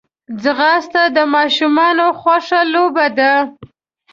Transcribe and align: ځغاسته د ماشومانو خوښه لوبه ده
ځغاسته 0.43 1.03
د 1.15 1.17
ماشومانو 1.35 2.05
خوښه 2.19 2.61
لوبه 2.73 3.05
ده 3.17 3.33